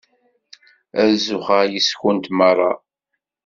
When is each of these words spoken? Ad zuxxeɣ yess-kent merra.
Ad 1.01 1.11
zuxxeɣ 1.25 1.61
yess-kent 1.67 2.25
merra. 2.37 2.71